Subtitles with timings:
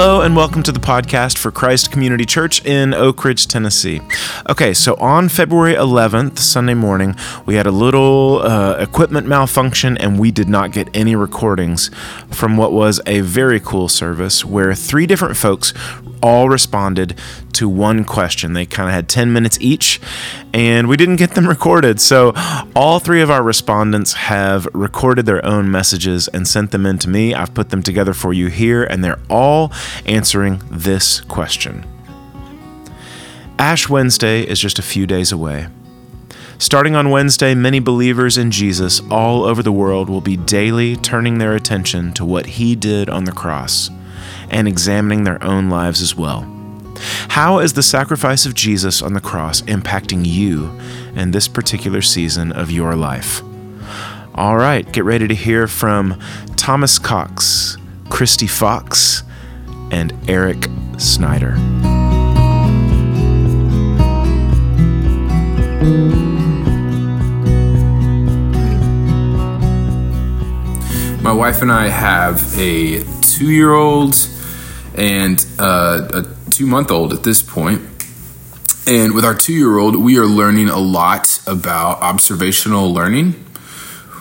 [0.00, 4.00] Hello, and welcome to the podcast for Christ Community Church in Oak Ridge, Tennessee.
[4.48, 10.16] Okay, so on February 11th, Sunday morning, we had a little uh, equipment malfunction and
[10.16, 11.90] we did not get any recordings
[12.30, 15.74] from what was a very cool service where three different folks
[16.22, 17.18] all responded
[17.54, 18.52] to one question.
[18.52, 20.00] They kind of had 10 minutes each,
[20.54, 22.00] and we didn't get them recorded.
[22.00, 22.32] So,
[22.76, 27.08] all three of our respondents have recorded their own messages and sent them in to
[27.08, 27.34] me.
[27.34, 29.72] I've put them together for you here, and they're all
[30.06, 31.84] answering this question.
[33.58, 35.68] Ash Wednesday is just a few days away.
[36.60, 41.38] Starting on Wednesday, many believers in Jesus all over the world will be daily turning
[41.38, 43.90] their attention to what he did on the cross
[44.50, 46.46] and examining their own lives as well.
[47.28, 50.70] How is the sacrifice of Jesus on the cross impacting you
[51.14, 53.42] in this particular season of your life?
[54.34, 56.20] All right, get ready to hear from
[56.56, 57.76] Thomas Cox,
[58.08, 59.22] Christy Fox,
[59.90, 60.68] and Eric
[60.98, 61.56] Snyder.
[71.22, 74.14] My wife and I have a two year old
[74.98, 77.80] and uh, a two month old at this point.
[78.86, 83.44] And with our two year old, we are learning a lot about observational learning.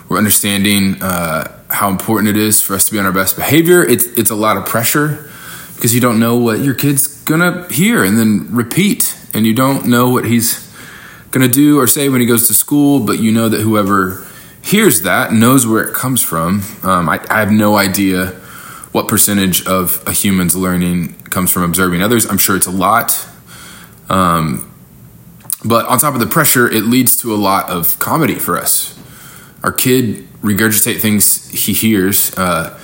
[0.08, 3.84] We're understanding uh, how important it is for us to be on our best behavior.
[3.84, 5.30] It's, it's a lot of pressure
[5.76, 9.86] because you don't know what your kid's gonna hear and then repeat, and you don't
[9.86, 10.74] know what he's
[11.32, 14.26] gonna do or say when he goes to school, but you know that whoever
[14.62, 16.62] hears that knows where it comes from.
[16.84, 18.34] Um, I, I have no idea
[18.98, 22.26] what percentage of a human's learning comes from observing others.
[22.26, 23.28] I'm sure it's a lot.
[24.10, 24.74] Um,
[25.64, 29.00] but on top of the pressure, it leads to a lot of comedy for us.
[29.62, 32.36] Our kid regurgitate things he hears.
[32.36, 32.80] Uh,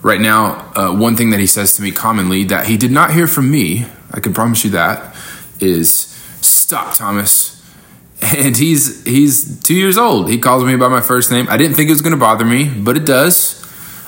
[0.00, 3.12] right now, uh, one thing that he says to me commonly that he did not
[3.12, 5.16] hear from me, I can promise you that,
[5.58, 5.90] is
[6.40, 7.56] "Stop, Thomas."
[8.20, 10.28] And he's he's two years old.
[10.28, 11.46] He calls me by my first name.
[11.48, 13.64] I didn't think it was going to bother me, but it does.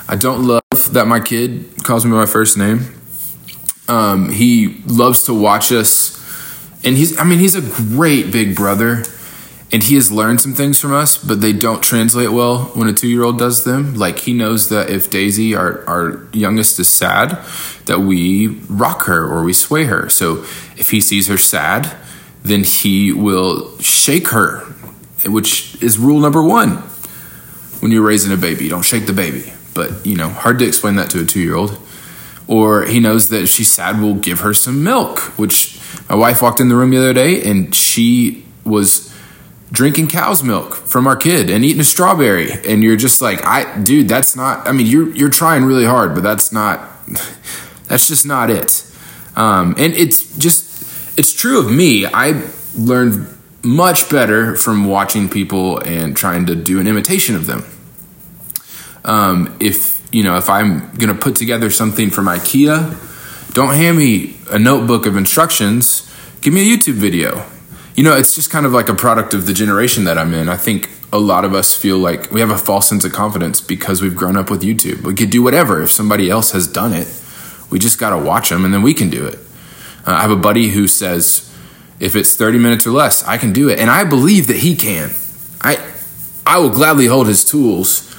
[0.07, 2.93] I don't love that my kid calls me my first name.
[3.87, 6.17] Um, he loves to watch us,
[6.83, 9.03] and he's I mean he's a great big brother,
[9.71, 12.93] and he has learned some things from us, but they don't translate well when a
[12.93, 13.95] two year old does them.
[13.95, 17.39] Like he knows that if Daisy, our our youngest, is sad,
[17.85, 20.09] that we rock her or we sway her.
[20.09, 20.43] So
[20.77, 21.95] if he sees her sad,
[22.43, 24.59] then he will shake her,
[25.25, 26.77] which is rule number one
[27.81, 28.69] when you're raising a baby.
[28.69, 31.55] Don't shake the baby but you know, hard to explain that to a two year
[31.55, 31.77] old.
[32.47, 36.41] Or he knows that if she's sad, we'll give her some milk, which my wife
[36.41, 39.13] walked in the room the other day and she was
[39.71, 42.51] drinking cow's milk from our kid and eating a strawberry.
[42.67, 46.13] And you're just like, I, dude, that's not, I mean, you're, you're trying really hard,
[46.13, 46.89] but that's not,
[47.87, 48.85] that's just not it.
[49.35, 52.05] Um, and it's just, it's true of me.
[52.05, 53.27] I learned
[53.63, 57.63] much better from watching people and trying to do an imitation of them.
[59.03, 64.35] Um, if you know, if I'm gonna put together something from IKEA, don't hand me
[64.49, 66.09] a notebook of instructions.
[66.41, 67.45] Give me a YouTube video.
[67.95, 70.49] You know, it's just kind of like a product of the generation that I'm in.
[70.49, 73.59] I think a lot of us feel like we have a false sense of confidence
[73.59, 75.03] because we've grown up with YouTube.
[75.03, 77.07] We could do whatever if somebody else has done it.
[77.69, 79.39] We just got to watch them and then we can do it.
[80.05, 81.53] Uh, I have a buddy who says,
[81.99, 83.77] if it's 30 minutes or less, I can do it.
[83.79, 85.11] And I believe that he can.
[85.61, 85.93] I,
[86.45, 88.10] I will gladly hold his tools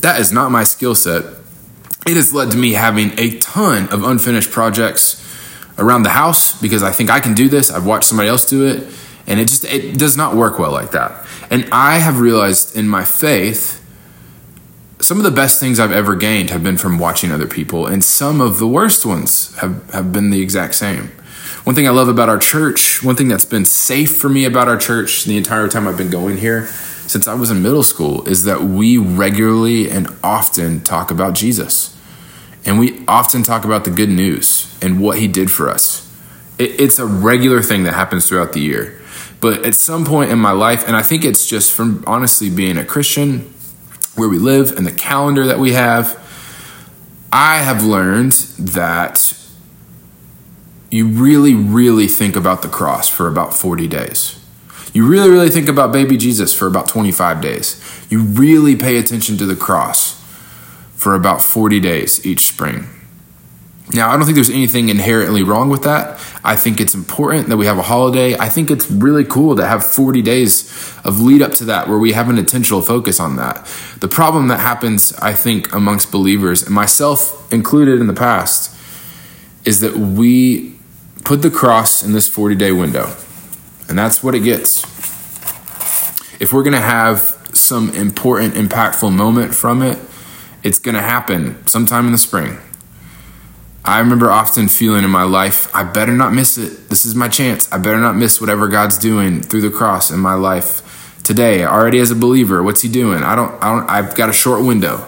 [0.00, 1.24] that is not my skill set.
[2.06, 5.22] It has led to me having a ton of unfinished projects
[5.78, 7.70] around the house because I think I can do this.
[7.70, 8.86] I've watched somebody else do it,
[9.26, 11.26] and it just it does not work well like that.
[11.50, 13.82] And I have realized in my faith
[15.00, 18.02] some of the best things I've ever gained have been from watching other people, and
[18.02, 21.10] some of the worst ones have, have been the exact same.
[21.64, 24.68] One thing I love about our church, one thing that's been safe for me about
[24.68, 26.68] our church the entire time I've been going here,
[27.06, 31.96] since I was in middle school is that we regularly and often talk about Jesus.
[32.64, 36.02] And we often talk about the good news and what he did for us.
[36.58, 39.00] It, it's a regular thing that happens throughout the year.
[39.40, 42.78] But at some point in my life, and I think it's just from honestly being
[42.78, 43.52] a Christian,
[44.16, 46.18] where we live, and the calendar that we have,
[47.32, 49.38] I have learned that
[50.90, 54.35] you really, really think about the cross for about 40 days.
[54.96, 57.78] You really, really think about baby Jesus for about 25 days.
[58.08, 60.18] You really pay attention to the cross
[60.94, 62.88] for about 40 days each spring.
[63.92, 66.18] Now, I don't think there's anything inherently wrong with that.
[66.42, 68.38] I think it's important that we have a holiday.
[68.38, 70.64] I think it's really cool to have 40 days
[71.04, 73.66] of lead up to that where we have an intentional focus on that.
[74.00, 78.74] The problem that happens, I think, amongst believers, and myself included in the past,
[79.66, 80.74] is that we
[81.22, 83.14] put the cross in this 40 day window.
[83.88, 84.84] And that's what it gets.
[86.40, 87.20] If we're going to have
[87.54, 89.98] some important, impactful moment from it,
[90.62, 92.58] it's going to happen sometime in the spring
[93.86, 96.88] I remember often feeling in my life, I better not miss it.
[96.88, 97.72] This is my chance.
[97.72, 101.64] I better not miss whatever God's doing through the cross in my life today.
[101.64, 103.22] Already as a believer, what's He doing?
[103.22, 103.54] I don't.
[103.62, 103.88] I don't.
[103.88, 105.06] I've got a short window.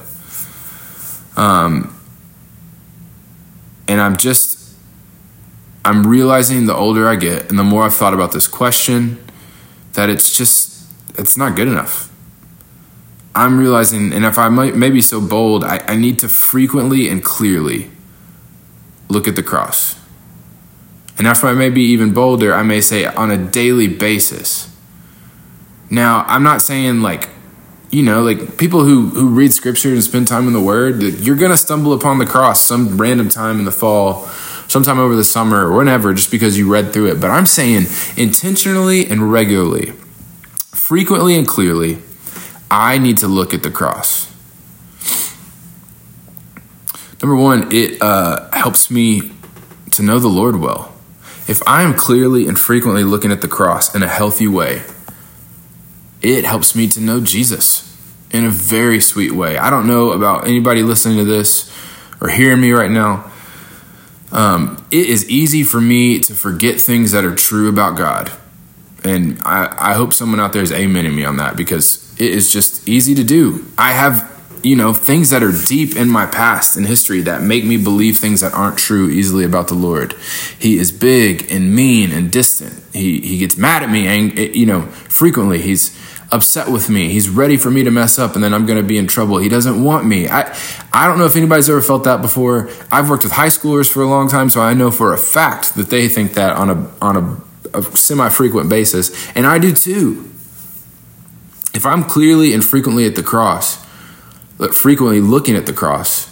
[1.36, 1.92] Um,
[3.88, 4.57] and I'm just,
[5.88, 9.18] I'm realizing the older I get, and the more I've thought about this question,
[9.94, 10.86] that it's just,
[11.16, 12.12] it's not good enough.
[13.34, 17.08] I'm realizing, and if I might, may be so bold, I, I need to frequently
[17.08, 17.90] and clearly
[19.08, 19.98] look at the cross.
[21.16, 24.70] And if I may be even bolder, I may say on a daily basis.
[25.88, 27.30] Now, I'm not saying like,
[27.90, 31.34] you know, like people who, who read scripture and spend time in the word, you're
[31.34, 34.28] going to stumble upon the cross some random time in the fall,
[34.68, 37.20] sometime over the summer, or whenever, just because you read through it.
[37.20, 37.86] But I'm saying
[38.16, 39.92] intentionally and regularly,
[40.72, 41.98] frequently and clearly,
[42.70, 44.28] I need to look at the cross.
[47.20, 49.32] Number one, it uh, helps me
[49.92, 50.94] to know the Lord well.
[51.48, 54.82] If I am clearly and frequently looking at the cross in a healthy way,
[56.20, 57.96] it helps me to know Jesus
[58.30, 59.56] in a very sweet way.
[59.56, 61.72] I don't know about anybody listening to this
[62.20, 63.32] or hearing me right now.
[64.30, 68.30] Um, it is easy for me to forget things that are true about God.
[69.04, 72.52] And I, I hope someone out there is amening me on that because it is
[72.52, 73.64] just easy to do.
[73.78, 77.64] I have you know, things that are deep in my past and history that make
[77.64, 80.14] me believe things that aren't true easily about the Lord.
[80.58, 82.82] He is big and mean and distant.
[82.92, 85.96] He he gets mad at me and you know, frequently he's
[86.30, 87.08] upset with me.
[87.08, 89.38] He's ready for me to mess up and then I'm going to be in trouble.
[89.38, 90.28] He doesn't want me.
[90.28, 90.54] I
[90.92, 92.68] I don't know if anybody's ever felt that before.
[92.90, 95.74] I've worked with high schoolers for a long time, so I know for a fact
[95.76, 100.24] that they think that on a on a, a semi-frequent basis, and I do too.
[101.74, 103.84] If I'm clearly and frequently at the cross,
[104.58, 106.28] but frequently looking at the cross,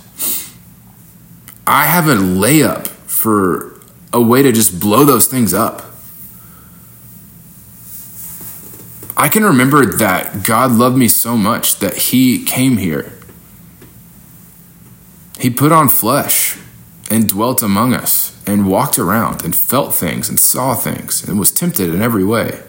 [1.67, 3.81] I have a layup for
[4.13, 5.96] a way to just blow those things up.
[9.17, 13.13] I can remember that God loved me so much that He came here.
[15.39, 16.59] He put on flesh
[17.11, 21.51] and dwelt among us and walked around and felt things and saw things and was
[21.51, 22.63] tempted in every way.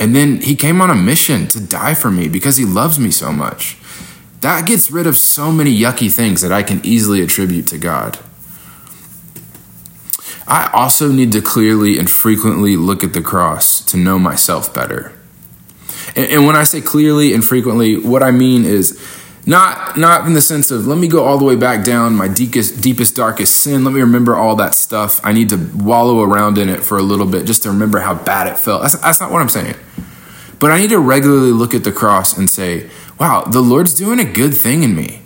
[0.00, 3.12] And then He came on a mission to die for me because He loves me
[3.12, 3.76] so much.
[4.40, 8.18] That gets rid of so many yucky things that I can easily attribute to God.
[10.48, 15.12] I also need to clearly and frequently look at the cross to know myself better.
[16.16, 19.00] And, and, when I say clearly and frequently, what I mean is
[19.46, 22.28] not not in the sense of let me go all the way back down my
[22.28, 23.84] deepest deepest darkest sin.
[23.84, 25.20] Let me remember all that stuff.
[25.24, 28.14] I need to wallow around in it for a little bit just to remember how
[28.14, 28.82] bad it felt.
[28.82, 29.76] That's, that's not what I'm saying.
[30.58, 34.20] But I need to regularly look at the cross and say, wow, the Lord's doing
[34.20, 35.22] a good thing in me.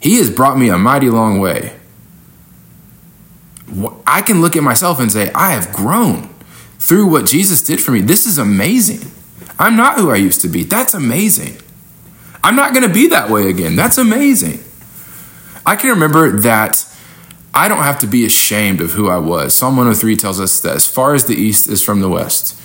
[0.00, 1.72] He has brought me a mighty long way.
[4.06, 6.32] I can look at myself and say, I have grown
[6.78, 8.00] through what Jesus did for me.
[8.00, 9.10] This is amazing.
[9.58, 10.64] I'm not who I used to be.
[10.64, 11.58] That's amazing.
[12.44, 13.74] I'm not going to be that way again.
[13.74, 14.60] That's amazing.
[15.64, 16.86] I can remember that
[17.52, 19.54] I don't have to be ashamed of who I was.
[19.54, 22.60] Psalm 103 tells us that as far as the east is from the west,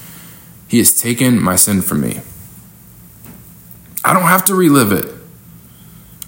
[0.67, 2.21] He has taken my sin from me.
[4.03, 5.05] I don't have to relive it.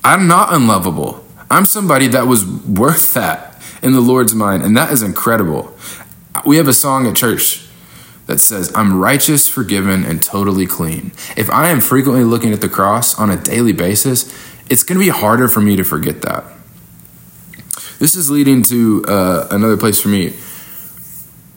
[0.03, 1.25] I'm not unlovable.
[1.51, 5.75] I'm somebody that was worth that in the Lord's mind, and that is incredible.
[6.45, 7.62] We have a song at church
[8.25, 11.11] that says, I'm righteous, forgiven, and totally clean.
[11.35, 14.33] If I am frequently looking at the cross on a daily basis,
[14.69, 16.45] it's going to be harder for me to forget that.
[17.99, 20.33] This is leading to uh, another place for me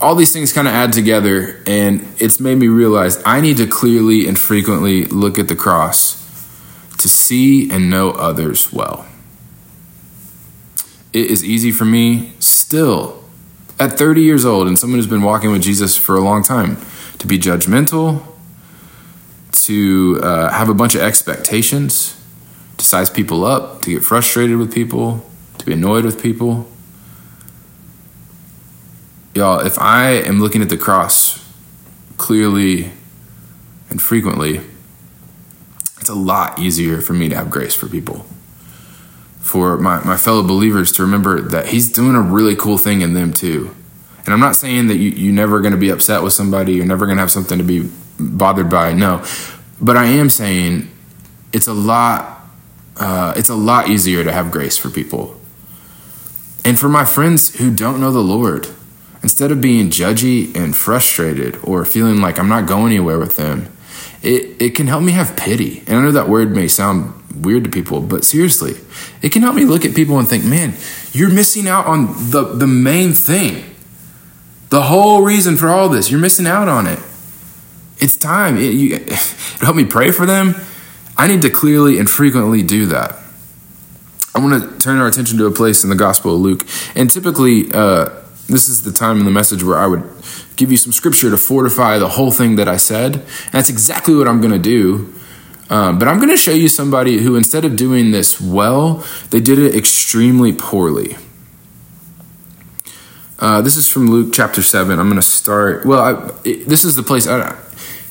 [0.01, 3.67] all these things kind of add together, and it's made me realize I need to
[3.67, 6.23] clearly and frequently look at the cross
[6.99, 9.07] to see and know others well.
[11.13, 13.25] It is easy for me still
[13.79, 16.79] at 30 years old and someone who's been walking with Jesus for a long time
[17.19, 18.23] to be judgmental,
[19.53, 22.21] to uh, have a bunch of expectations,
[22.77, 25.25] to size people up, to get frustrated with people,
[25.59, 26.69] to be annoyed with people
[29.37, 31.47] y'all, if I am looking at the cross
[32.17, 32.91] clearly
[33.91, 34.63] and frequently,
[36.01, 38.25] it's a lot easier for me to have grace for people.
[39.41, 43.15] For my, my fellow believers to remember that He's doing a really cool thing in
[43.15, 43.75] them too.
[44.25, 46.87] And I'm not saying that you, you're never going to be upset with somebody, you're
[46.87, 47.89] never going to have something to be
[48.19, 48.93] bothered by.
[48.93, 49.25] No.
[49.81, 50.91] But I am saying
[51.53, 52.37] it's a lot
[52.99, 55.39] uh, it's a lot easier to have grace for people.
[56.65, 58.69] And for my friends who don't know the Lord,
[59.23, 63.71] instead of being judgy and frustrated or feeling like I'm not going anywhere with them,
[64.23, 65.85] it, it can help me have pity.
[65.87, 68.75] And I know that word may sound weird to people, but seriously,
[69.23, 70.75] it can help me look at people and think, man,
[71.13, 73.75] you're missing out on the, the main thing.
[74.71, 76.99] The whole reason for all this, you're missing out on it.
[77.99, 78.57] It's time.
[78.57, 79.09] It, you, it
[79.61, 80.55] help me pray for them
[81.17, 83.17] I need to clearly and frequently do that.
[84.35, 86.67] I want to turn our attention to a place in the Gospel of Luke.
[86.95, 88.11] And typically, uh,
[88.49, 90.03] this is the time in the message where I would
[90.57, 93.17] give you some scripture to fortify the whole thing that I said.
[93.17, 95.15] And that's exactly what I'm going to do.
[95.69, 99.41] Um, but I'm going to show you somebody who, instead of doing this well, they
[99.41, 101.17] did it extremely poorly.
[103.39, 104.99] Uh, this is from Luke chapter 7.
[104.99, 105.85] I'm going to start.
[105.85, 107.27] Well, I, it, this is the place.
[107.27, 107.57] I,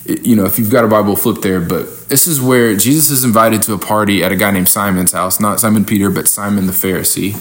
[0.06, 1.62] you know, if you've got a Bible, flip there.
[1.62, 5.14] But this is where Jesus is invited to a party at a guy named Simon's
[5.14, 7.34] house, not Simon Peter, but Simon the Pharisee.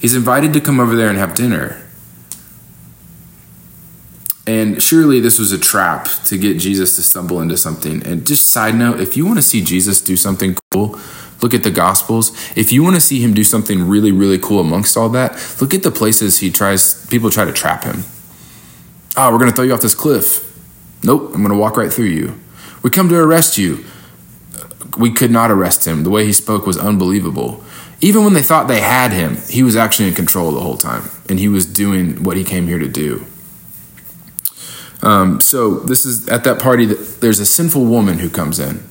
[0.00, 1.81] He's invited to come over there and have dinner.
[4.46, 8.04] And surely this was a trap to get Jesus to stumble into something.
[8.04, 10.98] And just side note, if you want to see Jesus do something cool,
[11.40, 12.30] look at the Gospels.
[12.56, 15.74] If you want to see him do something really, really cool amongst all that, look
[15.74, 18.02] at the places he tries, people try to trap him.
[19.16, 20.48] Oh, we're going to throw you off this cliff
[21.04, 22.38] Nope, I'm going to walk right through you.
[22.82, 23.84] We come to arrest you.
[24.96, 26.04] We could not arrest him.
[26.04, 27.64] The way he spoke was unbelievable.
[28.00, 31.08] Even when they thought they had him, he was actually in control the whole time,
[31.28, 33.24] and he was doing what he came here to do.
[35.02, 36.86] Um, so this is at that party.
[36.86, 38.82] There's a sinful woman who comes in.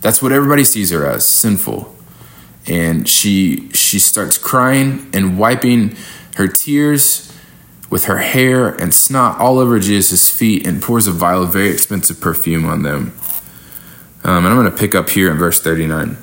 [0.00, 1.94] That's what everybody sees her as, sinful.
[2.66, 5.96] And she she starts crying and wiping
[6.36, 7.32] her tears
[7.88, 11.70] with her hair and snot all over Jesus' feet and pours a vial of very
[11.70, 13.12] expensive perfume on them.
[14.24, 16.16] Um, and I'm going to pick up here in verse 39.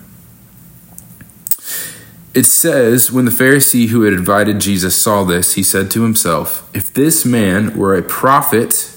[2.34, 6.70] It says, When the Pharisee who had invited Jesus saw this, he said to himself,
[6.75, 8.92] If this man were a prophet,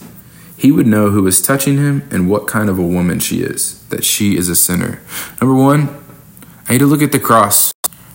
[0.56, 3.86] he would know who is touching him and what kind of a woman she is,
[3.88, 5.00] that she is a sinner.
[5.40, 6.02] Number one,
[6.68, 7.72] I need to look at the cross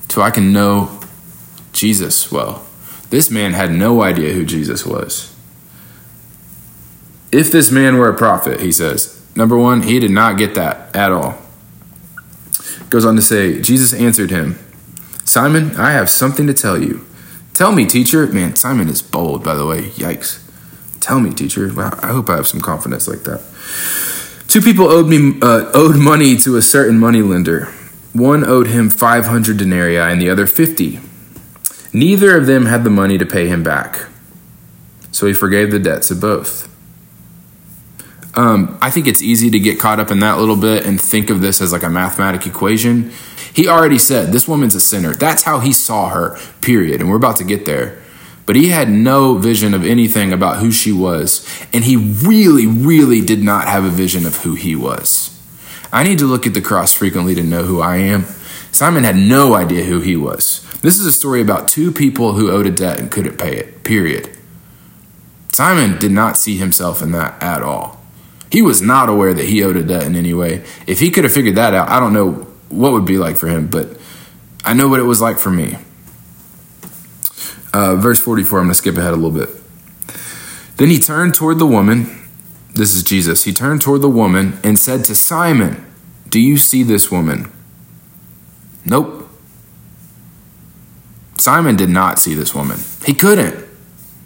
[0.10, 1.00] so I can know
[1.72, 2.66] Jesus well.
[3.10, 5.36] This man had no idea who Jesus was.
[7.32, 10.94] If this man were a prophet, he says, number one, he did not get that
[10.96, 11.38] at all.
[12.90, 14.60] Goes on to say, Jesus answered him,
[15.24, 17.06] Simon, I have something to tell you.
[17.54, 18.28] Tell me, teacher.
[18.28, 19.84] Man, Simon is bold, by the way.
[19.92, 20.51] Yikes.
[21.02, 21.74] Tell me, teacher.
[21.74, 23.42] Wow, I hope I have some confidence like that.
[24.48, 27.66] Two people owed me uh, owed money to a certain money lender.
[28.14, 31.00] One owed him 500 denarii and the other 50.
[31.94, 34.06] Neither of them had the money to pay him back.
[35.12, 36.70] So he forgave the debts of both.
[38.36, 41.30] Um, I think it's easy to get caught up in that little bit and think
[41.30, 43.12] of this as like a mathematic equation.
[43.54, 45.14] He already said this woman's a sinner.
[45.14, 47.02] That's how he saw her, period.
[47.02, 48.01] And we're about to get there.
[48.52, 51.48] But he had no vision of anything about who she was.
[51.72, 55.42] And he really, really did not have a vision of who he was.
[55.90, 58.26] I need to look at the cross frequently to know who I am.
[58.74, 60.70] Simon had no idea who he was.
[60.82, 63.86] This is a story about two people who owed a debt and couldn't pay it,
[63.86, 64.30] period.
[65.54, 68.04] Simon did not see himself in that at all.
[68.52, 70.66] He was not aware that he owed a debt in any way.
[70.88, 72.32] If he could have figured that out, I don't know
[72.68, 73.98] what would be like for him, but
[74.66, 75.78] I know what it was like for me.
[77.74, 79.50] Uh, verse 44, I'm going to skip ahead a little bit.
[80.78, 82.28] Then he turned toward the woman.
[82.74, 83.44] This is Jesus.
[83.44, 85.86] He turned toward the woman and said to Simon,
[86.28, 87.52] Do you see this woman?
[88.86, 89.30] Nope.
[91.38, 92.80] Simon did not see this woman.
[93.06, 93.66] He couldn't.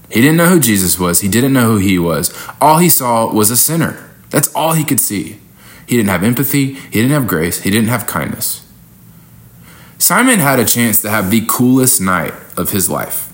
[0.09, 1.21] He didn't know who Jesus was.
[1.21, 2.33] He didn't know who he was.
[2.61, 4.09] All he saw was a sinner.
[4.29, 5.39] That's all he could see.
[5.87, 6.73] He didn't have empathy.
[6.73, 7.61] He didn't have grace.
[7.61, 8.65] He didn't have kindness.
[9.97, 13.24] Simon had a chance to have the coolest night of his life.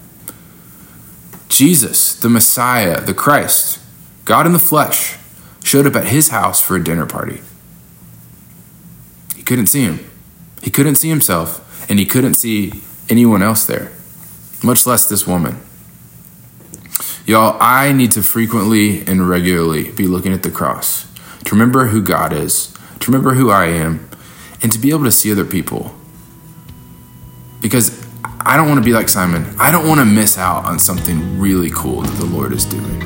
[1.51, 3.77] Jesus, the Messiah, the Christ,
[4.23, 5.17] God in the flesh,
[5.63, 7.41] showed up at his house for a dinner party.
[9.35, 9.99] He couldn't see him.
[10.61, 12.71] He couldn't see himself, and he couldn't see
[13.09, 13.91] anyone else there,
[14.63, 15.59] much less this woman.
[17.25, 21.05] Y'all, I need to frequently and regularly be looking at the cross
[21.43, 24.09] to remember who God is, to remember who I am,
[24.63, 25.93] and to be able to see other people.
[27.59, 28.05] Because
[28.43, 29.45] I don't want to be like Simon.
[29.59, 33.01] I don't want to miss out on something really cool that the Lord is doing.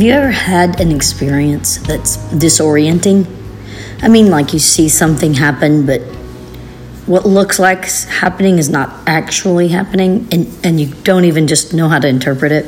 [0.00, 3.26] Have you ever had an experience that's disorienting?
[4.00, 6.00] I mean, like you see something happen, but
[7.04, 11.86] what looks like happening is not actually happening, and, and you don't even just know
[11.90, 12.64] how to interpret it.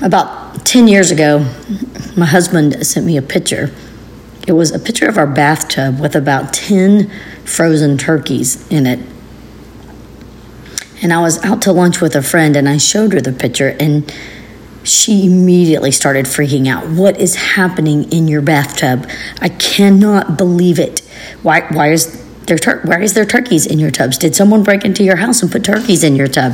[0.00, 1.40] About 10 years ago,
[2.16, 3.72] my husband sent me a picture.
[4.46, 7.10] It was a picture of our bathtub with about 10
[7.44, 9.00] frozen turkeys in it.
[11.02, 13.76] And I was out to lunch with a friend and I showed her the picture,
[13.80, 14.08] and
[14.84, 16.88] she immediately started freaking out.
[16.88, 19.08] What is happening in your bathtub?
[19.40, 21.00] I cannot believe it.
[21.42, 24.18] Why, why, is there tur- why is there turkeys in your tubs?
[24.18, 26.52] Did someone break into your house and put turkeys in your tub?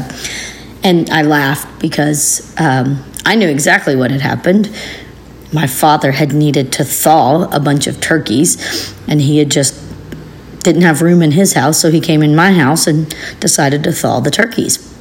[0.85, 4.71] And I laughed because um, I knew exactly what had happened.
[5.53, 9.83] My father had needed to thaw a bunch of turkeys, and he had just
[10.63, 13.93] didn't have room in his house, so he came in my house and decided to
[13.93, 14.98] thaw the turkeys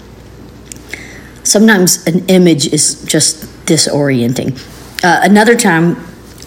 [1.47, 4.57] sometimes an image is just disorienting.
[5.03, 5.97] Uh, another time,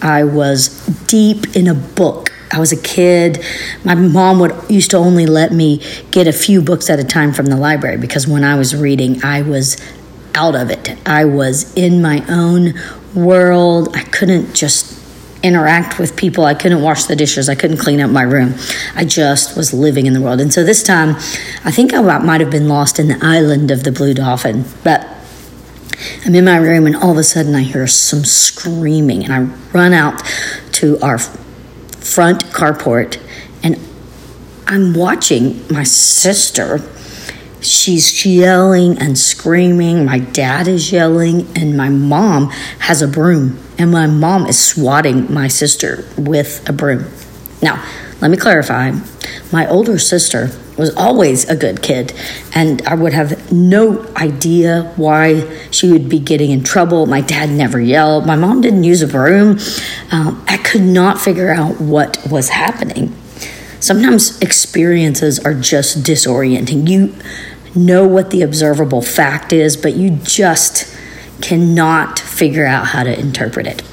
[0.01, 0.69] I was
[1.07, 2.31] deep in a book.
[2.51, 3.43] I was a kid.
[3.83, 5.81] My mom would used to only let me
[6.11, 9.23] get a few books at a time from the library because when I was reading,
[9.23, 9.77] I was
[10.35, 10.97] out of it.
[11.07, 12.73] I was in my own
[13.15, 13.95] world.
[13.95, 15.00] I couldn't just
[15.43, 16.45] interact with people.
[16.45, 17.49] I couldn't wash the dishes.
[17.49, 18.55] I couldn't clean up my room.
[18.95, 20.39] I just was living in the world.
[20.41, 21.15] And so this time,
[21.65, 24.65] I think I might have been lost in the island of the Blue Dolphin.
[24.83, 25.07] But
[26.25, 29.23] I'm in my room, and all of a sudden, I hear some screaming.
[29.23, 29.41] And I
[29.73, 30.23] run out
[30.73, 33.19] to our front carport,
[33.63, 33.79] and
[34.67, 36.79] I'm watching my sister.
[37.61, 40.05] She's yelling and screaming.
[40.05, 45.33] My dad is yelling, and my mom has a broom and my mom is swatting
[45.33, 47.05] my sister with a broom.
[47.63, 47.83] Now,
[48.21, 48.91] let me clarify
[49.51, 52.13] my older sister was always a good kid,
[52.53, 57.07] and I would have no idea why she would be getting in trouble.
[57.07, 59.57] My dad never yelled, my mom didn't use a broom.
[60.11, 63.15] Um, I could not figure out what was happening.
[63.79, 66.87] Sometimes experiences are just disorienting.
[66.87, 67.15] You
[67.75, 70.95] know what the observable fact is, but you just
[71.41, 73.83] cannot figure out how to interpret it.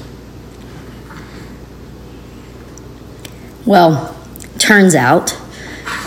[3.63, 4.17] Well,
[4.57, 5.39] turns out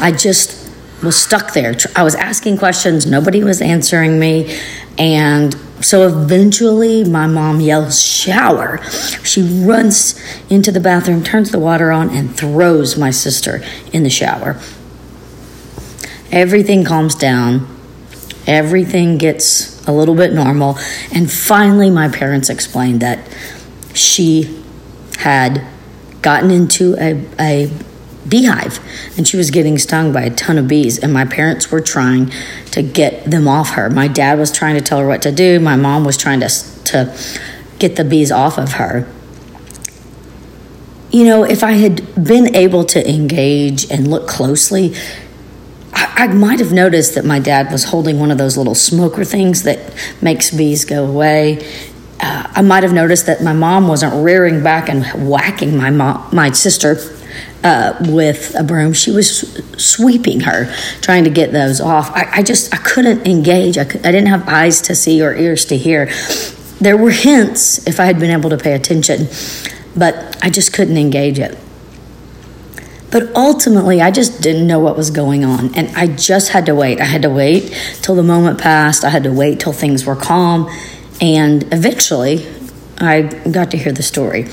[0.00, 0.68] I just
[1.05, 1.76] was stuck there.
[1.94, 4.59] I was asking questions, nobody was answering me,
[4.98, 8.83] and so eventually my mom yells, Shower.
[9.22, 14.11] She runs into the bathroom, turns the water on, and throws my sister in the
[14.11, 14.61] shower.
[16.33, 17.68] Everything calms down.
[18.48, 20.79] Everything gets a little bit normal.
[21.12, 23.18] And finally, my parents explained that
[23.95, 24.62] she
[25.18, 25.64] had
[26.21, 27.71] gotten into a, a
[28.29, 28.79] beehive
[29.16, 32.33] and she was getting stung by a ton of bees and my parents were trying
[32.71, 33.90] to get them off her.
[33.90, 35.59] My dad was trying to tell her what to do.
[35.59, 36.49] My mom was trying to
[36.85, 37.16] to
[37.79, 39.09] get the bees off of her.
[41.11, 44.95] You know if i had been able to engage and look closely
[46.16, 49.62] I might have noticed that my dad was holding one of those little smoker things
[49.64, 51.66] that makes bees go away.
[52.20, 56.28] Uh, I might have noticed that my mom wasn't rearing back and whacking my mom,
[56.32, 56.96] my sister
[57.64, 58.92] uh, with a broom.
[58.92, 59.40] She was
[59.76, 62.10] sweeping her, trying to get those off.
[62.10, 63.78] I, I just I couldn't engage.
[63.78, 66.06] I, I didn't have eyes to see or ears to hear.
[66.80, 69.28] There were hints if I had been able to pay attention,
[69.96, 71.58] but I just couldn't engage it.
[73.12, 75.75] But ultimately, I just didn't know what was going on.
[75.75, 76.98] And I just had to wait.
[76.98, 77.70] I had to wait
[78.01, 79.05] till the moment passed.
[79.05, 80.68] I had to wait till things were calm.
[81.20, 82.46] And eventually,
[82.98, 84.48] I got to hear the story.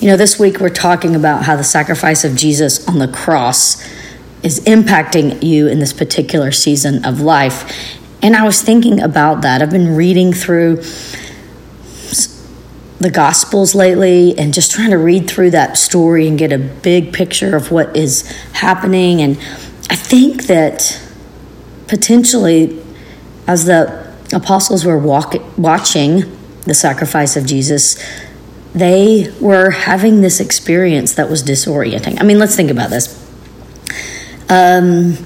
[0.00, 3.82] You know, this week we're talking about how the sacrifice of Jesus on the cross
[4.42, 7.98] is impacting you in this particular season of life.
[8.22, 9.62] And I was thinking about that.
[9.62, 10.82] I've been reading through
[12.98, 17.12] the Gospels lately and just trying to read through that story and get a big
[17.12, 19.20] picture of what is happening.
[19.20, 19.36] And
[19.90, 21.00] I think that
[21.88, 22.82] potentially,
[23.46, 26.22] as the apostles were walk- watching
[26.62, 28.02] the sacrifice of Jesus,
[28.74, 32.20] they were having this experience that was disorienting.
[32.20, 33.20] I mean, let's think about this.
[34.48, 35.16] Um,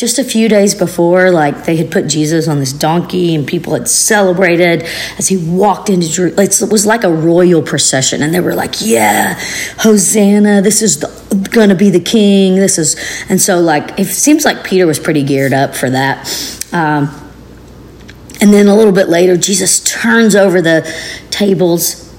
[0.00, 3.74] just a few days before, like they had put Jesus on this donkey and people
[3.74, 4.82] had celebrated
[5.18, 6.70] as he walked into Jerusalem.
[6.70, 9.38] It was like a royal procession, and they were like, "Yeah,
[9.80, 10.62] Hosanna!
[10.62, 10.96] This is
[11.68, 12.56] to be the king.
[12.56, 12.96] This is."
[13.28, 16.26] And so, like, it seems like Peter was pretty geared up for that.
[16.72, 17.10] Um,
[18.40, 20.90] and then a little bit later, Jesus turns over the
[21.28, 22.10] tables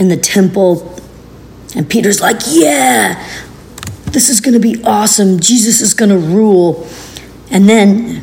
[0.00, 1.00] in the temple,
[1.76, 3.24] and Peter's like, "Yeah,
[4.06, 5.38] this is going to be awesome.
[5.38, 6.88] Jesus is going to rule."
[7.50, 8.16] And then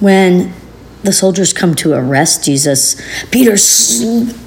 [0.00, 0.52] when
[1.02, 2.94] the soldiers come to arrest Jesus,
[3.30, 3.56] Peter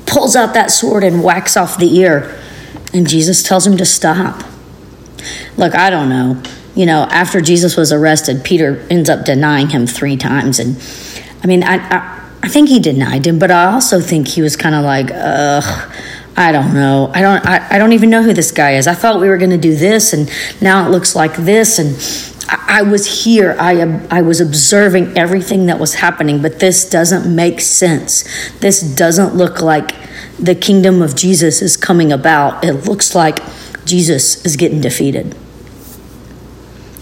[0.05, 2.39] pulls out that sword and whacks off the ear,
[2.93, 4.43] and Jesus tells him to stop.
[5.57, 6.41] Look, I don't know.
[6.75, 10.59] You know, after Jesus was arrested, Peter ends up denying him three times.
[10.59, 10.77] And
[11.43, 14.55] I mean, I, I, I think he denied him, but I also think he was
[14.55, 15.93] kind of like, ugh.
[16.37, 17.11] I don't know.
[17.13, 17.45] I don't.
[17.45, 18.87] I, I don't even know who this guy is.
[18.87, 20.29] I thought we were going to do this, and
[20.61, 21.79] now it looks like this.
[21.79, 21.95] And
[22.75, 23.55] I was here.
[23.57, 28.25] I I was observing everything that was happening, but this doesn't make sense.
[28.59, 29.95] This doesn't look like
[30.37, 32.65] the kingdom of Jesus is coming about.
[32.65, 33.39] It looks like
[33.85, 35.37] Jesus is getting defeated.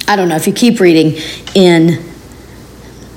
[0.07, 1.19] I don't know if you keep reading
[1.55, 2.07] in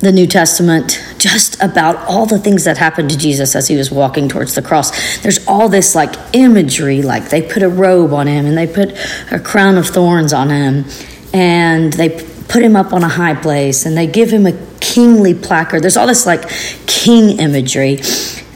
[0.01, 3.91] the New Testament just about all the things that happened to Jesus as he was
[3.91, 5.19] walking towards the cross.
[5.19, 8.97] There's all this like imagery, like they put a robe on him and they put
[9.31, 10.87] a crown of thorns on him
[11.35, 15.35] and they put him up on a high place and they give him a kingly
[15.35, 15.83] placard.
[15.83, 16.49] There's all this like
[16.87, 18.01] king imagery.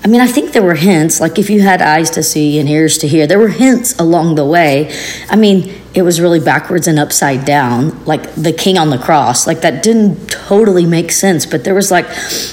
[0.02, 2.68] I mean, I think there were hints, like if you had eyes to see and
[2.68, 4.94] ears to hear, there were hints along the way.
[5.28, 9.46] I mean, it was really backwards and upside down, like the king on the cross.
[9.46, 12.06] Like that didn't totally make sense, but there was like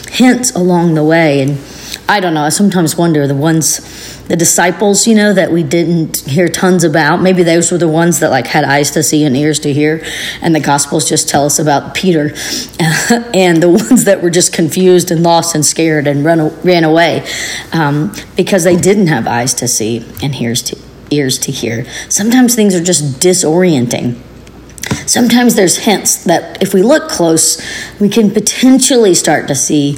[0.10, 1.41] hints along the way.
[1.41, 1.58] And
[2.10, 6.17] I don't know, I sometimes wonder the ones the disciples, you know, that we didn't
[6.17, 7.21] hear tons about.
[7.21, 10.03] Maybe those were the ones that like had eyes to see and ears to hear,
[10.41, 12.33] and the Gospels just tell us about Peter,
[13.33, 17.25] and the ones that were just confused and lost and scared and run ran away
[17.73, 20.77] um, because they didn't have eyes to see and ears to
[21.09, 21.85] ears to hear.
[22.09, 24.21] Sometimes things are just disorienting.
[25.05, 27.61] Sometimes there's hints that if we look close,
[27.99, 29.97] we can potentially start to see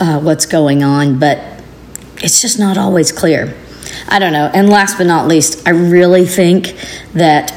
[0.00, 1.38] uh, what's going on, but
[2.22, 3.54] it's just not always clear.
[4.08, 4.50] I don't know.
[4.52, 6.76] And last but not least, I really think
[7.14, 7.52] that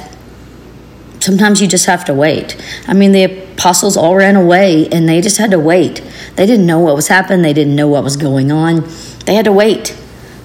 [1.19, 2.57] sometimes you just have to wait.
[2.87, 6.03] I mean, the apostles all ran away and they just had to wait.
[6.35, 8.87] They didn't know what was happening, they didn't know what was going on.
[9.25, 9.97] They had to wait.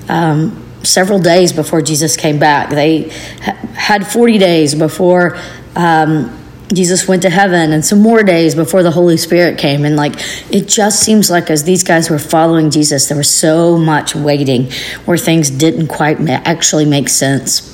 [0.09, 2.71] Um, several days before Jesus came back.
[2.71, 3.09] They
[3.43, 5.37] ha- had 40 days before
[5.75, 9.85] um, Jesus went to heaven and some more days before the Holy Spirit came.
[9.85, 10.15] And like,
[10.53, 14.71] it just seems like as these guys were following Jesus, there was so much waiting
[15.05, 17.73] where things didn't quite ma- actually make sense.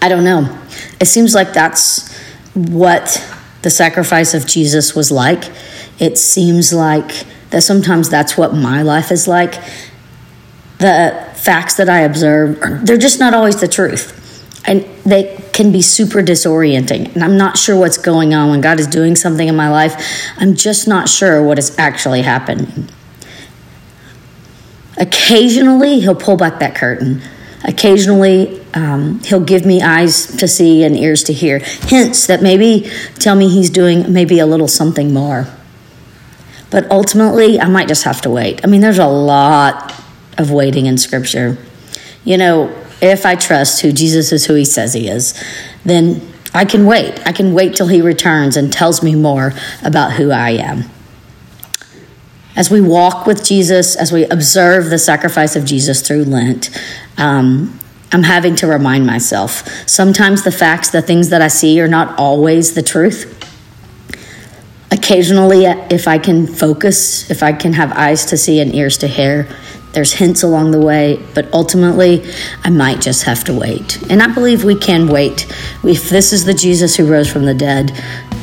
[0.00, 0.62] I don't know.
[0.98, 2.16] It seems like that's
[2.54, 3.22] what
[3.62, 5.44] the sacrifice of Jesus was like.
[5.98, 9.54] It seems like that sometimes that's what my life is like.
[10.78, 14.22] The facts that I observe, they're just not always the truth
[14.66, 17.14] and they can be super disorienting.
[17.14, 19.94] And I'm not sure what's going on when God is doing something in my life.
[20.36, 22.90] I'm just not sure what is actually happening.
[24.98, 27.22] Occasionally, He'll pull back that curtain.
[27.64, 31.58] Occasionally, um, He'll give me eyes to see and ears to hear.
[31.60, 35.46] Hints that maybe tell me He's doing maybe a little something more.
[36.68, 38.60] But ultimately, I might just have to wait.
[38.62, 39.94] I mean, there's a lot
[40.36, 41.56] of waiting in Scripture.
[42.24, 45.42] You know, if I trust who Jesus is who he says he is,
[45.84, 46.20] then
[46.54, 47.24] I can wait.
[47.26, 49.52] I can wait till he returns and tells me more
[49.84, 50.84] about who I am.
[52.56, 56.70] As we walk with Jesus, as we observe the sacrifice of Jesus through Lent,
[57.18, 57.78] um,
[58.12, 59.68] I'm having to remind myself.
[59.86, 63.32] Sometimes the facts, the things that I see, are not always the truth.
[64.90, 69.08] Occasionally, if I can focus, if I can have eyes to see and ears to
[69.08, 69.48] hear,
[69.96, 72.30] there's hints along the way, but ultimately,
[72.62, 73.98] I might just have to wait.
[74.10, 75.50] And I believe we can wait.
[75.82, 77.92] If this is the Jesus who rose from the dead,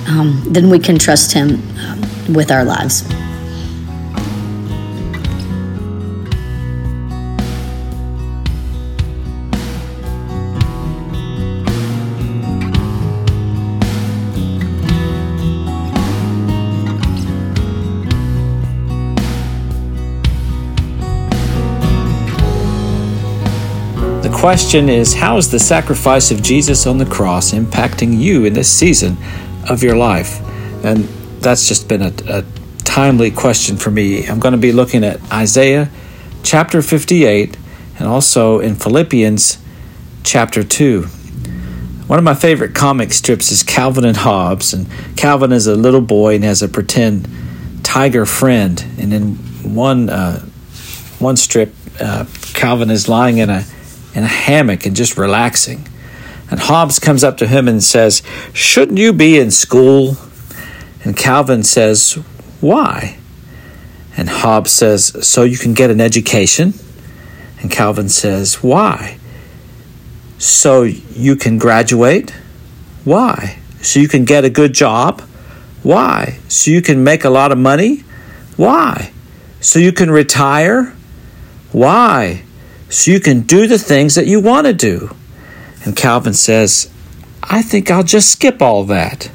[0.07, 3.03] um, then we can trust him um, with our lives.
[24.43, 28.67] Question is How is the sacrifice of Jesus on the cross impacting you in this
[28.69, 29.15] season
[29.69, 30.41] of your life?
[30.83, 31.05] And
[31.39, 32.43] that's just been a, a
[32.79, 34.27] timely question for me.
[34.27, 35.89] I'm going to be looking at Isaiah
[36.43, 37.55] chapter 58
[37.97, 39.59] and also in Philippians
[40.23, 41.03] chapter 2.
[41.03, 46.01] One of my favorite comic strips is Calvin and Hobbes, and Calvin is a little
[46.01, 47.29] boy and has a pretend
[47.81, 48.83] tiger friend.
[48.99, 49.35] And in
[49.73, 50.41] one uh,
[51.19, 53.63] one strip, uh, Calvin is lying in a
[54.13, 55.87] in a hammock and just relaxing.
[56.49, 58.21] And Hobbes comes up to him and says,
[58.53, 60.17] Shouldn't you be in school?
[61.03, 62.13] And Calvin says,
[62.61, 63.17] Why?
[64.15, 66.73] And Hobbes says, So you can get an education?
[67.59, 69.17] And Calvin says, Why?
[70.37, 72.31] So you can graduate?
[73.03, 73.59] Why?
[73.81, 75.21] So you can get a good job?
[75.81, 76.39] Why?
[76.47, 78.03] So you can make a lot of money?
[78.55, 79.11] Why?
[79.59, 80.95] So you can retire?
[81.71, 82.43] Why?
[82.93, 85.15] So you can do the things that you want to do.
[85.83, 86.91] And Calvin says,
[87.41, 89.31] I think I'll just skip all that.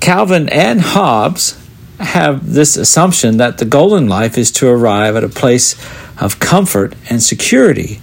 [0.00, 1.56] Calvin and Hobbes
[2.00, 5.76] have this assumption that the goal in life is to arrive at a place
[6.20, 8.00] of comfort and security.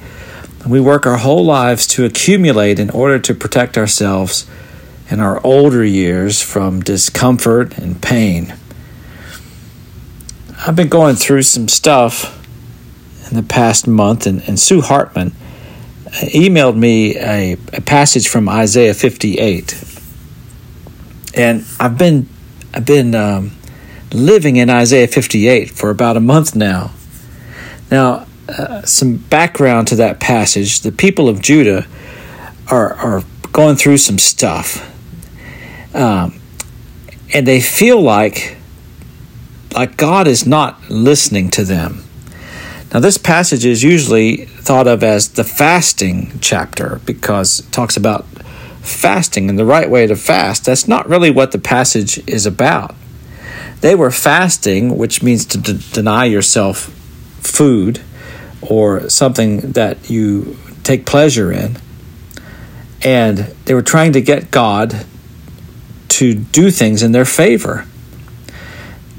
[0.65, 4.49] We work our whole lives to accumulate in order to protect ourselves
[5.09, 8.55] in our older years from discomfort and pain.
[10.65, 12.44] I've been going through some stuff
[13.35, 15.31] in the past month, and, and Sue Hartman
[16.05, 19.83] emailed me a, a passage from Isaiah 58.
[21.35, 22.29] And I've been
[22.73, 23.51] I've been um,
[24.13, 26.91] living in Isaiah 58 for about a month now.
[27.91, 31.85] Now, uh, some background to that passage: the people of Judah
[32.71, 34.89] are are going through some stuff,
[35.93, 36.39] um,
[37.33, 38.55] and they feel like
[39.73, 42.04] like God is not listening to them.
[42.93, 48.25] Now, this passage is usually thought of as the fasting chapter because it talks about
[48.81, 50.65] fasting and the right way to fast.
[50.65, 52.95] That's not really what the passage is about.
[53.81, 56.85] They were fasting, which means to d- deny yourself
[57.41, 58.01] food
[58.61, 61.77] or something that you take pleasure in.
[63.03, 65.05] And they were trying to get God
[66.09, 67.85] to do things in their favor.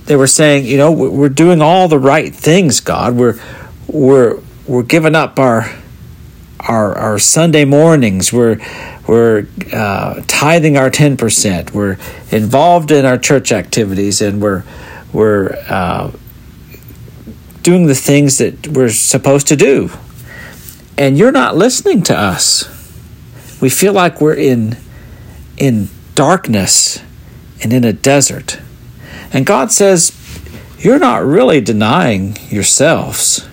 [0.07, 3.17] They were saying, you know, we're doing all the right things, God.
[3.17, 3.41] We're
[3.89, 5.71] we're we're giving up our
[6.61, 8.33] our our Sunday mornings.
[8.33, 8.59] We're
[9.07, 11.73] we're uh, tithing our ten percent.
[11.73, 11.99] We're
[12.31, 14.65] involved in our church activities, and we're
[15.13, 16.13] we're uh,
[17.63, 19.91] doing the things that we're supposed to do.
[20.97, 22.73] And you're not listening to us.
[23.61, 24.77] We feel like we're in
[25.57, 27.03] in darkness
[27.63, 28.61] and in a desert.
[29.33, 30.13] And God says,
[30.79, 33.49] You're not really denying yourselves.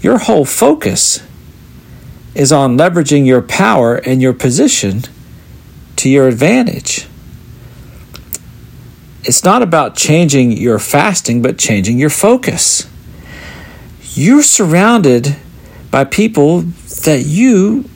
[0.00, 1.22] Your whole focus
[2.34, 5.02] is on leveraging your power and your position
[5.96, 7.06] to your advantage.
[9.24, 12.88] It's not about changing your fasting, but changing your focus.
[14.14, 15.36] You're surrounded
[15.90, 16.62] by people
[17.04, 17.88] that you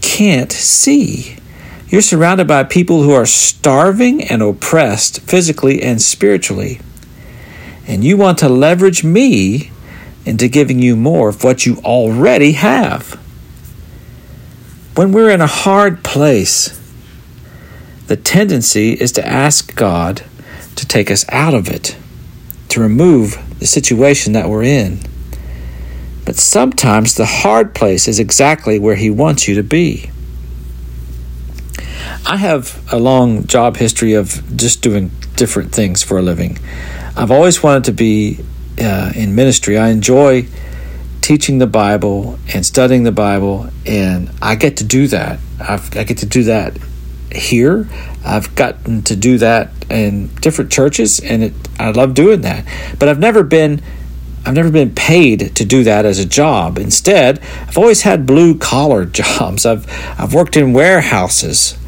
[0.00, 1.36] can't see.
[1.94, 6.80] You're surrounded by people who are starving and oppressed physically and spiritually.
[7.86, 9.70] And you want to leverage me
[10.26, 13.12] into giving you more of what you already have.
[14.96, 16.76] When we're in a hard place,
[18.08, 20.24] the tendency is to ask God
[20.74, 21.96] to take us out of it,
[22.70, 24.98] to remove the situation that we're in.
[26.26, 30.10] But sometimes the hard place is exactly where He wants you to be.
[32.26, 36.58] I have a long job history of just doing different things for a living.
[37.16, 38.40] I've always wanted to be
[38.80, 39.78] uh, in ministry.
[39.78, 40.46] I enjoy
[41.20, 45.38] teaching the Bible and studying the Bible, and I get to do that.
[45.60, 46.76] I've, I get to do that
[47.32, 47.88] here.
[48.24, 52.66] I've gotten to do that in different churches, and it, I love doing that.
[52.98, 53.82] But I've never been.
[54.46, 56.76] I've never been paid to do that as a job.
[56.76, 59.64] Instead, I've always had blue collar jobs.
[59.64, 59.86] I've
[60.18, 61.78] I've worked in warehouses.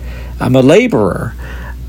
[0.40, 1.34] I'm a laborer.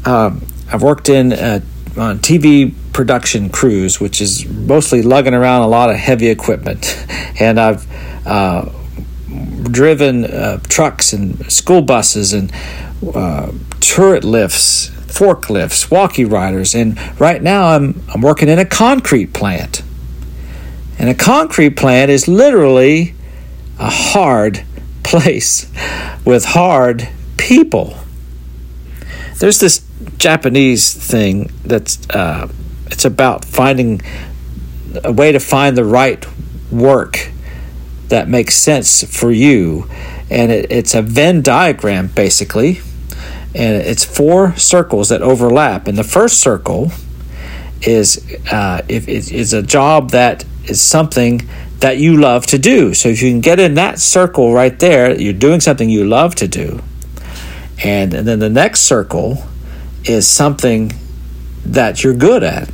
[0.05, 1.61] Um, I've worked in uh,
[1.97, 7.05] on TV production crews, which is mostly lugging around a lot of heavy equipment.
[7.39, 7.85] And I've
[8.25, 8.67] uh,
[9.69, 12.51] driven uh, trucks and school buses and
[13.13, 19.33] uh, turret lifts, forklifts, walkie riders, and right now I'm I'm working in a concrete
[19.33, 19.83] plant.
[20.97, 23.13] And a concrete plant is literally
[23.77, 24.65] a hard
[25.03, 25.71] place
[26.25, 27.07] with hard
[27.37, 27.97] people.
[29.39, 29.85] There's this
[30.17, 32.49] Japanese thing that's uh,
[32.87, 34.01] it's about finding
[35.03, 36.25] a way to find the right
[36.71, 37.29] work
[38.07, 39.87] that makes sense for you,
[40.29, 42.81] and it, it's a Venn diagram basically,
[43.53, 45.87] and it's four circles that overlap.
[45.87, 46.91] And the first circle
[47.81, 48.17] is
[48.51, 51.47] uh, if it is a job that is something
[51.79, 52.93] that you love to do.
[52.95, 56.33] So if you can get in that circle right there, you're doing something you love
[56.35, 56.81] to do.
[57.83, 59.43] And, and then the next circle
[60.03, 60.93] is something
[61.65, 62.69] that you're good at,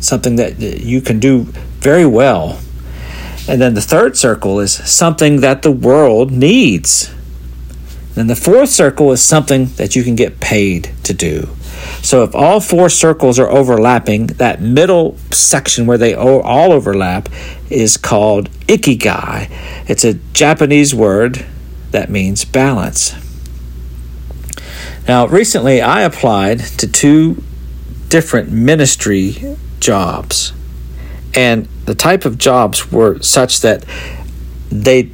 [0.00, 1.44] something that you can do
[1.80, 2.60] very well.
[3.48, 7.14] And then the third circle is something that the world needs.
[8.14, 11.48] Then the fourth circle is something that you can get paid to do.
[12.00, 17.28] So if all four circles are overlapping, that middle section where they all overlap
[17.70, 19.50] is called ikigai.
[19.88, 21.44] It's a Japanese word
[21.90, 23.14] that means balance.
[25.06, 27.42] Now, recently I applied to two
[28.08, 30.52] different ministry jobs.
[31.34, 33.84] And the type of jobs were such that
[34.70, 35.10] they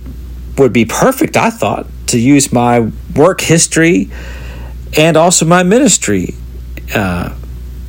[0.59, 4.11] would be perfect, I thought, to use my work history
[4.96, 6.35] and also my ministry
[6.94, 7.35] uh,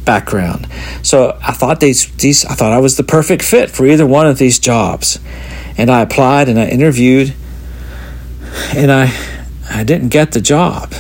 [0.05, 0.67] background.
[1.03, 4.27] So I thought these these I thought I was the perfect fit for either one
[4.27, 5.19] of these jobs,
[5.77, 7.33] and I applied and I interviewed,
[8.75, 9.13] and I
[9.69, 10.93] I didn't get the job.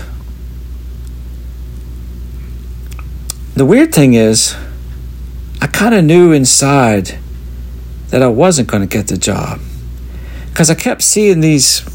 [3.55, 4.55] The weird thing is,
[5.61, 7.19] I kind of knew inside
[8.09, 9.59] that I wasn't going to get the job
[10.49, 11.85] because I kept seeing these.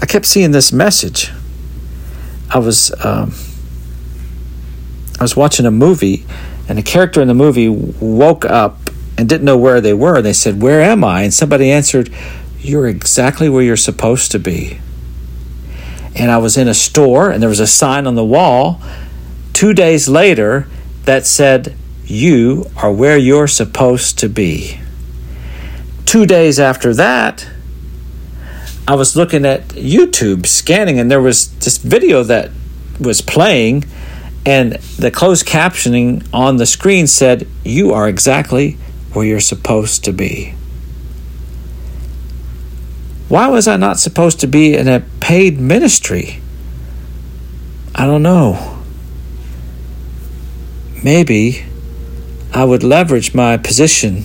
[0.00, 1.30] I kept seeing this message.
[2.50, 2.92] I was.
[3.04, 3.34] Um,
[5.18, 6.24] I was watching a movie,
[6.68, 10.22] and a character in the movie woke up and didn't know where they were.
[10.22, 11.22] They said, Where am I?
[11.22, 12.10] And somebody answered,
[12.58, 14.80] You're exactly where you're supposed to be.
[16.14, 18.80] And I was in a store, and there was a sign on the wall
[19.52, 20.66] two days later
[21.04, 24.80] that said, You are where you're supposed to be.
[26.04, 27.48] Two days after that,
[28.86, 32.50] I was looking at YouTube scanning, and there was this video that
[33.00, 33.84] was playing
[34.44, 38.72] and the closed captioning on the screen said, You are exactly
[39.12, 40.54] where you're supposed to be.
[43.28, 46.40] Why was I not supposed to be in a paid ministry?
[47.94, 48.81] I don't know.
[51.02, 51.64] Maybe
[52.52, 54.24] I would leverage my position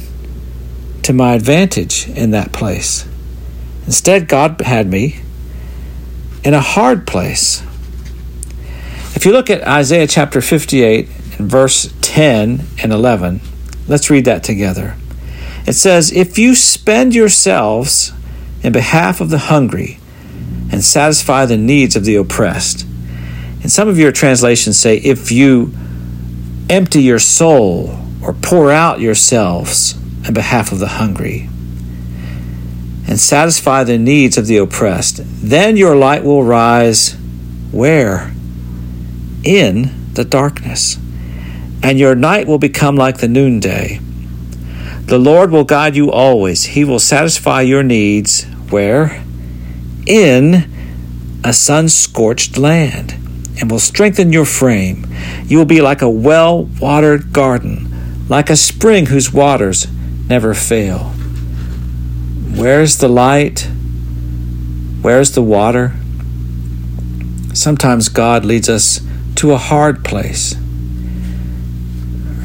[1.04, 3.08] to my advantage in that place.
[3.86, 5.22] Instead, God had me
[6.44, 7.64] in a hard place
[9.18, 11.10] if you look at Isaiah chapter 58
[11.40, 13.42] and verse 10 and 11,
[13.88, 14.96] let's read that together.
[15.66, 18.14] It says, If you spend yourselves
[18.62, 19.98] in behalf of the hungry
[20.72, 22.86] and satisfy the needs of the oppressed.
[23.64, 25.74] And some of your translations say, If you
[26.70, 29.96] empty your soul or pour out yourselves
[30.28, 31.50] in behalf of the hungry
[33.08, 37.16] and satisfy the needs of the oppressed, then your light will rise
[37.72, 38.34] where?
[39.48, 40.98] in the darkness,
[41.82, 43.98] and your night will become like the noonday.
[45.06, 46.66] The Lord will guide you always.
[46.66, 49.24] He will satisfy your needs where?
[50.06, 50.70] In
[51.46, 53.14] a sun scorched land,
[53.60, 55.07] and will strengthen your frame.
[55.46, 59.88] You will be like a well watered garden, like a spring whose waters
[60.28, 61.14] never fail.
[62.56, 63.70] Where's the light?
[65.02, 65.94] Where's the water?
[67.54, 69.00] Sometimes God leads us
[69.36, 70.56] to a hard place.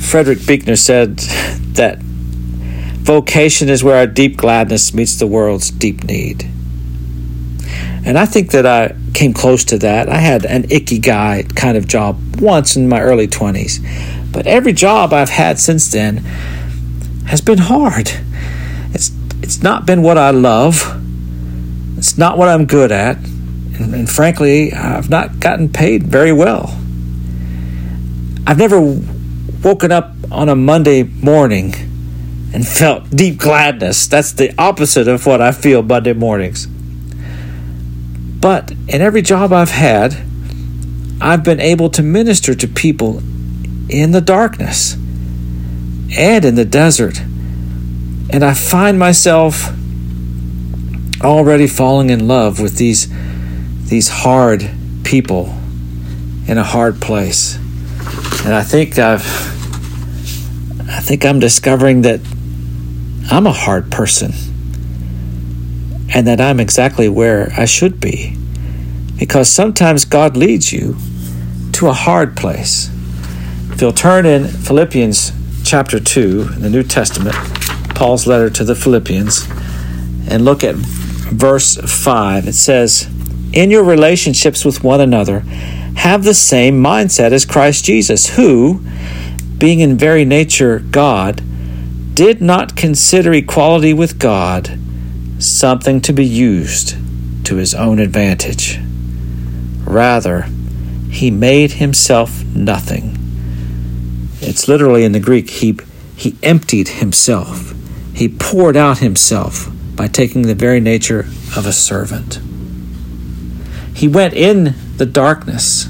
[0.01, 1.17] Frederick Buechner said
[1.77, 6.49] that vocation is where our deep gladness meets the world's deep need.
[8.05, 10.09] And I think that I came close to that.
[10.09, 14.33] I had an ikigai kind of job once in my early 20s.
[14.33, 16.19] But every job I've had since then
[17.27, 18.11] has been hard.
[18.95, 19.11] It's
[19.43, 20.99] it's not been what I love.
[21.99, 23.17] It's not what I'm good at.
[23.17, 26.79] And, and frankly, I've not gotten paid very well.
[28.47, 28.81] I've never
[29.63, 31.75] woken up on a Monday morning
[32.53, 34.07] and felt deep gladness.
[34.07, 36.67] That's the opposite of what I feel Monday mornings.
[38.43, 40.17] But in every job I've had,
[41.21, 43.23] I've been able to minister to people
[43.89, 47.21] in the darkness and in the desert.
[47.21, 49.69] And I find myself
[51.23, 53.07] already falling in love with these
[53.89, 54.69] these hard
[55.05, 55.55] people
[56.49, 57.55] in a hard place.
[58.45, 59.25] And I think I've
[60.91, 62.19] I think I'm discovering that
[63.31, 64.33] I'm a hard person
[66.15, 68.37] and that I'm exactly where I should be.
[69.19, 70.97] Because sometimes God leads you
[71.73, 72.91] to a hard place.
[73.71, 75.33] If you'll turn in Philippians
[75.65, 77.35] chapter 2, in the New Testament,
[77.95, 79.49] Paul's letter to the Philippians,
[80.29, 83.09] and look at verse 5, it says,
[83.53, 85.41] In your relationships with one another,
[85.97, 88.85] have the same mindset as Christ Jesus, who,
[89.57, 91.43] being in very nature God,
[92.15, 94.79] did not consider equality with God
[95.47, 96.97] something to be used
[97.45, 98.79] to his own advantage.
[99.85, 100.43] Rather,
[101.11, 103.19] he made himself nothing.
[104.41, 105.79] It's literally in the Greek, he,
[106.17, 107.75] he emptied himself.
[108.15, 111.21] He poured out himself by taking the very nature
[111.57, 112.41] of a servant.
[113.95, 115.89] He went in the darkness.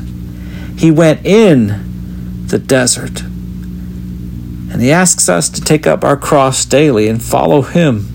[0.76, 3.22] He went in the desert.
[3.22, 8.11] And he asks us to take up our cross daily and follow him.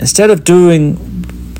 [0.00, 0.96] Instead of doing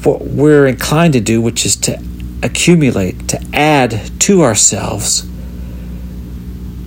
[0.03, 2.03] what we're inclined to do, which is to
[2.43, 5.29] accumulate, to add to ourselves,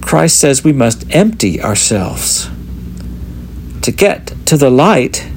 [0.01, 2.49] Christ says we must empty ourselves.
[3.84, 5.30] To get to the light,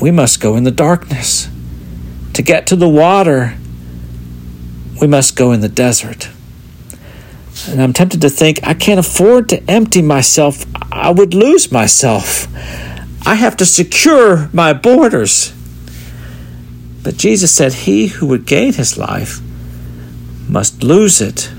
[0.00, 1.48] we must go in the darkness.
[2.32, 3.58] To get to the water,
[5.00, 6.30] we must go in the desert.
[7.68, 10.64] And I'm tempted to think, I can't afford to empty myself.
[10.90, 12.46] I would lose myself.
[13.26, 15.52] I have to secure my borders.
[17.02, 19.40] But Jesus said, He who would gain his life
[20.48, 21.50] must lose it.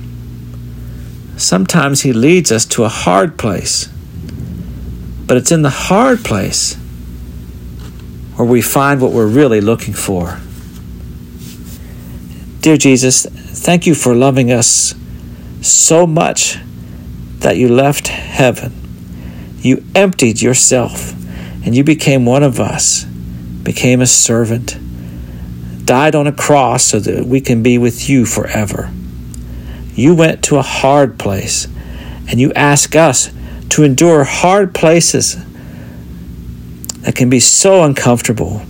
[1.37, 3.87] Sometimes He leads us to a hard place,
[5.25, 6.75] but it's in the hard place
[8.35, 10.39] where we find what we're really looking for.
[12.61, 14.93] Dear Jesus, thank you for loving us
[15.61, 16.57] so much
[17.39, 18.73] that you left heaven.
[19.61, 21.13] You emptied yourself
[21.63, 24.75] and you became one of us, became a servant,
[25.85, 28.91] died on a cross so that we can be with you forever.
[29.93, 31.67] You went to a hard place
[32.27, 33.31] and you ask us
[33.69, 35.35] to endure hard places
[37.01, 38.61] that can be so uncomfortable.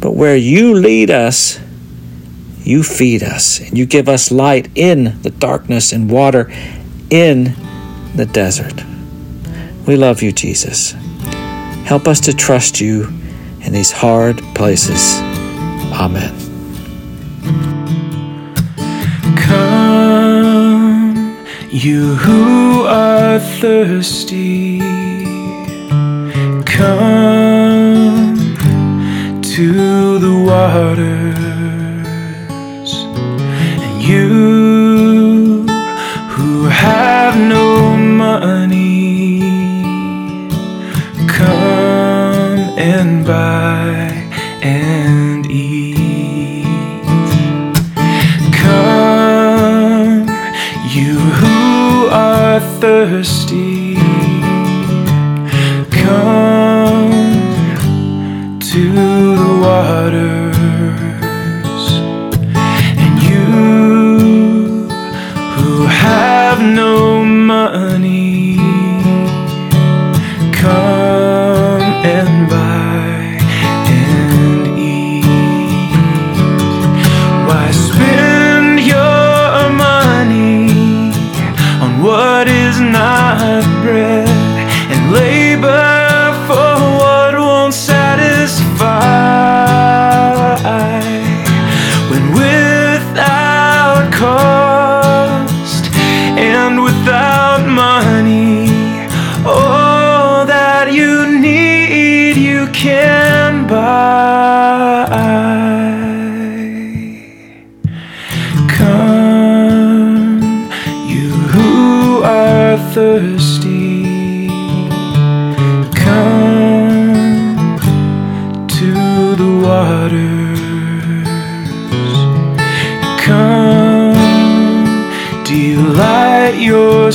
[0.00, 1.60] But where you lead us,
[2.62, 6.50] you feed us and you give us light in the darkness and water
[7.10, 7.54] in
[8.14, 8.82] the desert.
[9.86, 10.94] We love you, Jesus.
[11.90, 13.08] Help us to trust you
[13.62, 15.18] in these hard places.
[15.92, 16.32] Amen.
[19.36, 21.16] Come,
[21.72, 24.78] you who are thirsty,
[26.64, 28.36] come
[29.42, 31.10] to the waters,
[33.82, 35.66] and you
[36.28, 38.99] who have no money,
[43.00, 44.10] and buy
[44.62, 46.66] and eat.
[48.60, 50.28] Come,
[50.94, 53.89] you who are thirsty,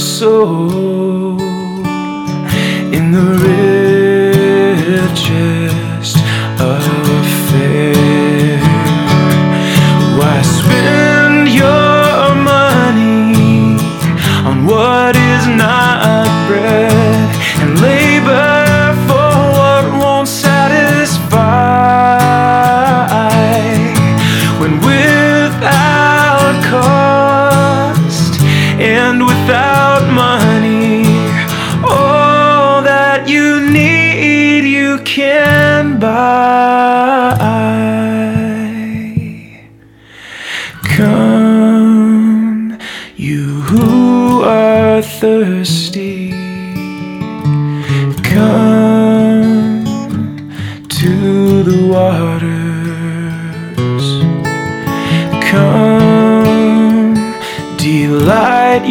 [0.05, 1.44] soul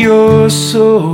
[0.04, 1.13] Come, delight your soul